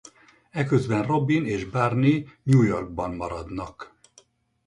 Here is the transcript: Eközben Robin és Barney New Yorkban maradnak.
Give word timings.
Eközben 0.49 1.03
Robin 1.03 1.45
és 1.45 1.65
Barney 1.65 2.27
New 2.43 2.61
Yorkban 2.61 3.15
maradnak. 3.15 3.95